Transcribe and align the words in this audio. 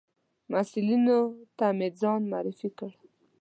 محصلینو 0.51 1.19
ته 1.57 1.65
مې 1.77 1.87
ځان 1.99 2.21
معرفي 2.31 2.69
کړ. 2.77 2.91